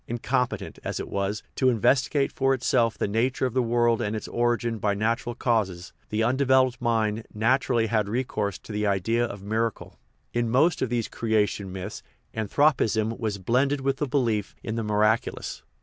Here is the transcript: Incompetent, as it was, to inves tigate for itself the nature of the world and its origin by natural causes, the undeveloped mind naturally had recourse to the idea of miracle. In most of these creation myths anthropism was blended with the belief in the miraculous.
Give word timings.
Incompetent, 0.07 0.79
as 0.83 0.99
it 0.99 1.07
was, 1.09 1.43
to 1.53 1.67
inves 1.67 2.09
tigate 2.09 2.31
for 2.31 2.55
itself 2.55 2.97
the 2.97 3.07
nature 3.07 3.45
of 3.45 3.53
the 3.53 3.61
world 3.61 4.01
and 4.01 4.15
its 4.15 4.27
origin 4.27 4.79
by 4.79 4.95
natural 4.95 5.35
causes, 5.35 5.93
the 6.09 6.23
undeveloped 6.23 6.81
mind 6.81 7.27
naturally 7.35 7.85
had 7.85 8.09
recourse 8.09 8.57
to 8.57 8.71
the 8.71 8.87
idea 8.87 9.23
of 9.23 9.43
miracle. 9.43 9.99
In 10.33 10.49
most 10.49 10.81
of 10.81 10.89
these 10.89 11.07
creation 11.07 11.71
myths 11.71 12.01
anthropism 12.33 13.15
was 13.19 13.37
blended 13.37 13.81
with 13.81 13.97
the 13.97 14.07
belief 14.07 14.55
in 14.63 14.73
the 14.73 14.81
miraculous. 14.83 15.61